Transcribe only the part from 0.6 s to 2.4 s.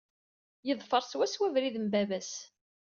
Yeḍfeṛ swaswa abrid n baba-s.